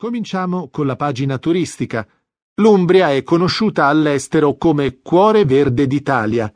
[0.00, 2.08] Cominciamo con la pagina turistica.
[2.54, 6.50] L'Umbria è conosciuta all'estero come Cuore Verde d'Italia.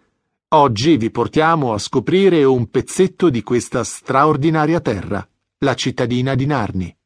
[0.54, 5.28] Oggi vi portiamo a scoprire un pezzetto di questa straordinaria terra,
[5.58, 6.96] la cittadina di Narni.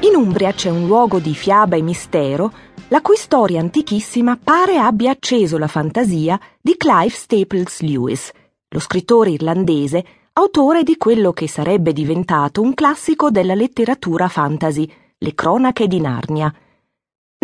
[0.00, 2.52] In Umbria c'è un luogo di fiaba e mistero,
[2.88, 8.32] la cui storia antichissima pare abbia acceso la fantasia di Clive Staples Lewis–
[8.74, 15.32] lo scrittore irlandese, autore di quello che sarebbe diventato un classico della letteratura fantasy, Le
[15.32, 16.52] cronache di Narnia.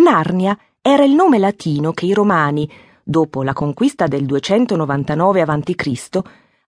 [0.03, 2.69] Narnia era il nome latino che i romani,
[3.01, 6.19] dopo la conquista del 299 a.C.,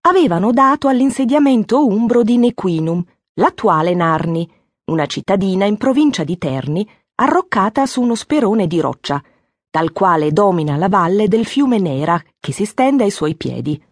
[0.05, 4.49] avevano dato all'insediamento umbro di Nequinum, l'attuale Narni,
[4.85, 9.21] una cittadina in provincia di Terni, arroccata su uno sperone di roccia,
[9.69, 13.91] dal quale domina la valle del fiume Nera che si stende ai suoi piedi.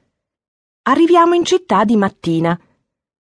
[0.83, 2.59] Arriviamo in città di mattina.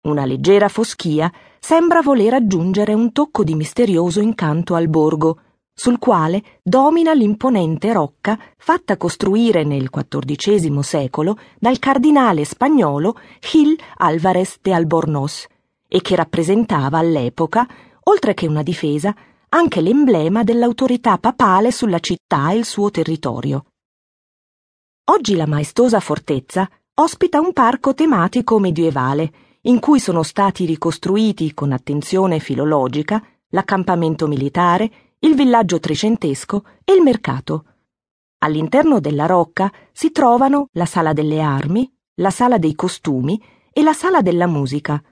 [0.09, 1.30] Una leggera foschia
[1.61, 5.39] sembra voler aggiungere un tocco di misterioso incanto al borgo,
[5.75, 14.56] sul quale domina l'imponente rocca fatta costruire nel XIV secolo dal cardinale spagnolo Gil Álvarez
[14.62, 15.47] de Albornoz
[15.89, 17.69] e che rappresentava all'epoca,
[18.05, 19.14] oltre che una difesa,
[19.50, 23.66] anche l'emblema dell'autorità papale sulla città e il suo territorio.
[25.11, 31.73] Oggi la maestosa fortezza ospita un parco tematico medievale, in cui sono stati ricostruiti con
[31.73, 34.91] attenzione filologica l'accampamento militare,
[35.21, 37.65] il villaggio trecentesco e il mercato.
[38.39, 43.93] All'interno della rocca si trovano la sala delle armi, la sala dei costumi e la
[43.93, 45.03] sala della musica.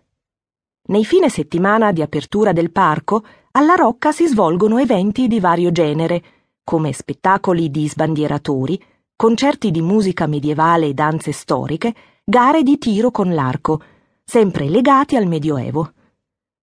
[0.89, 6.23] Nei fine settimana di apertura del parco, alla rocca si svolgono eventi di vario genere,
[6.65, 8.83] come spettacoli di sbandieratori,
[9.21, 13.83] concerti di musica medievale e danze storiche, gare di tiro con l'arco,
[14.25, 15.93] sempre legati al Medioevo.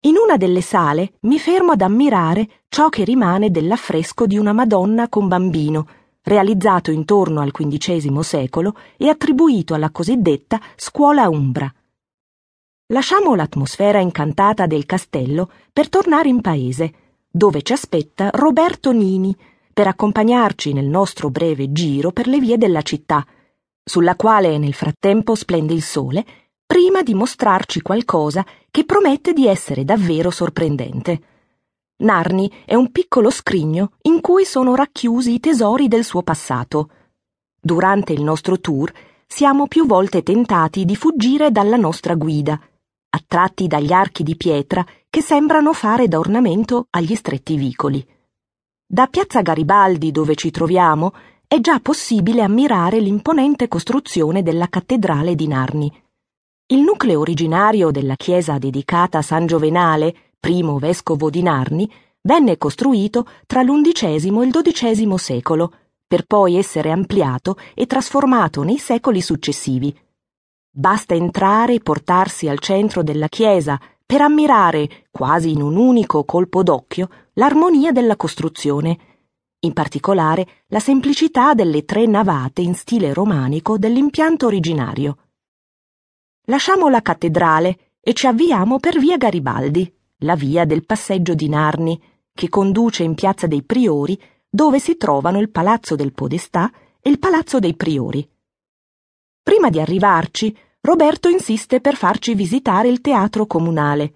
[0.06, 5.10] In una delle sale mi fermo ad ammirare ciò che rimane dell'affresco di una Madonna
[5.10, 5.86] con bambino,
[6.22, 11.70] realizzato intorno al XV secolo e attribuito alla cosiddetta scuola umbra.
[12.86, 16.94] Lasciamo l'atmosfera incantata del castello per tornare in paese,
[17.28, 19.36] dove ci aspetta Roberto Nini,
[19.76, 23.26] per accompagnarci nel nostro breve giro per le vie della città,
[23.84, 26.24] sulla quale nel frattempo splende il sole,
[26.64, 31.20] prima di mostrarci qualcosa che promette di essere davvero sorprendente.
[31.98, 36.88] Narni è un piccolo scrigno in cui sono racchiusi i tesori del suo passato.
[37.60, 38.90] Durante il nostro tour
[39.26, 42.58] siamo più volte tentati di fuggire dalla nostra guida,
[43.10, 48.14] attratti dagli archi di pietra che sembrano fare da ornamento agli stretti vicoli.
[48.88, 51.12] Da piazza Garibaldi, dove ci troviamo,
[51.48, 55.92] è già possibile ammirare l'imponente costruzione della cattedrale di Narni.
[56.66, 61.90] Il nucleo originario della chiesa dedicata a San Giovenale, primo vescovo di Narni,
[62.22, 65.72] venne costruito tra l'undicesimo e il dodicesimo secolo,
[66.06, 69.92] per poi essere ampliato e trasformato nei secoli successivi.
[70.70, 76.62] Basta entrare e portarsi al centro della chiesa per ammirare, quasi in un unico colpo
[76.62, 78.98] d'occhio, l'armonia della costruzione,
[79.60, 85.16] in particolare la semplicità delle tre navate in stile romanico dell'impianto originario.
[86.44, 92.00] Lasciamo la cattedrale e ci avviamo per via Garibaldi, la via del passeggio di Narni,
[92.32, 94.16] che conduce in piazza dei Priori,
[94.48, 98.26] dove si trovano il Palazzo del Podestà e il Palazzo dei Priori.
[99.42, 100.56] Prima di arrivarci,
[100.86, 104.12] Roberto insiste per farci visitare il teatro comunale.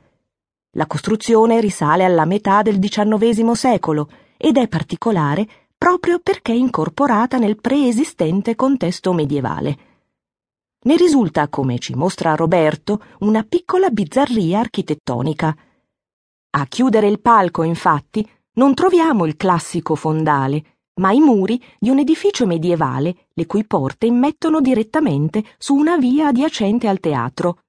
[0.76, 7.60] La costruzione risale alla metà del XIX secolo ed è particolare proprio perché incorporata nel
[7.60, 9.78] preesistente contesto medievale.
[10.84, 15.52] Ne risulta, come ci mostra Roberto, una piccola bizzarria architettonica.
[16.50, 21.98] A chiudere il palco, infatti, non troviamo il classico fondale, ma i muri di un
[21.98, 27.60] edificio medievale le cui porte immettono direttamente su una via adiacente al teatro.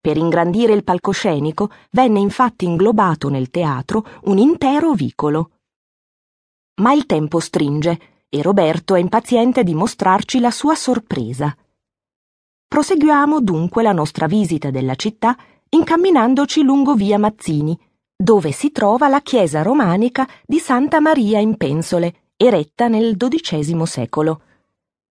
[0.00, 5.50] Per ingrandire il palcoscenico venne infatti inglobato nel teatro un intero vicolo.
[6.76, 11.56] Ma il tempo stringe e Roberto è impaziente di mostrarci la sua sorpresa.
[12.68, 15.36] Proseguiamo dunque la nostra visita della città
[15.68, 17.78] incamminandoci lungo via Mazzini,
[18.16, 24.40] dove si trova la chiesa romanica di Santa Maria in Pensole, eretta nel XII secolo.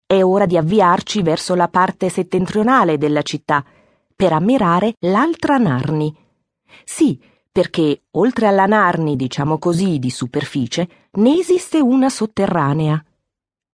[0.06, 3.64] È ora di avviarci verso la parte settentrionale della città,
[4.14, 6.14] per ammirare l'altra Narni.
[6.84, 7.18] Sì,
[7.50, 13.02] perché oltre alla Narni, diciamo così, di superficie, ne esiste una sotterranea.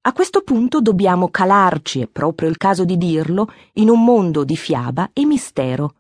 [0.03, 4.57] A questo punto dobbiamo calarci, è proprio il caso di dirlo, in un mondo di
[4.57, 5.95] fiaba e mistero.